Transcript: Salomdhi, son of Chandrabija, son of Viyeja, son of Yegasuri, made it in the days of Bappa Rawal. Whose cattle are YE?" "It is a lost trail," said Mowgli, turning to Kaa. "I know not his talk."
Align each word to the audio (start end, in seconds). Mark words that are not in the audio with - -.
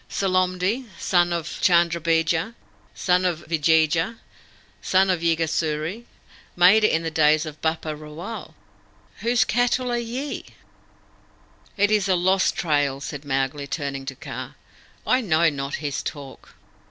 Salomdhi, 0.09 0.87
son 0.97 1.31
of 1.31 1.45
Chandrabija, 1.61 2.55
son 2.95 3.23
of 3.23 3.45
Viyeja, 3.47 4.17
son 4.81 5.11
of 5.11 5.19
Yegasuri, 5.19 6.05
made 6.55 6.83
it 6.83 6.91
in 6.91 7.03
the 7.03 7.11
days 7.11 7.45
of 7.45 7.61
Bappa 7.61 7.95
Rawal. 7.95 8.55
Whose 9.19 9.43
cattle 9.45 9.91
are 9.91 9.97
YE?" 9.99 10.43
"It 11.77 11.91
is 11.91 12.09
a 12.09 12.15
lost 12.15 12.55
trail," 12.55 12.99
said 12.99 13.23
Mowgli, 13.25 13.67
turning 13.67 14.07
to 14.07 14.15
Kaa. 14.15 14.55
"I 15.05 15.21
know 15.21 15.51
not 15.51 15.75
his 15.75 16.01
talk." 16.01 16.55